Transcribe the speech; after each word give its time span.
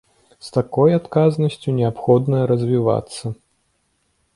З 0.45 0.47
такой 0.55 0.95
адказнасцю 0.99 1.69
неабходна 1.83 2.37
развівацца! 2.53 3.23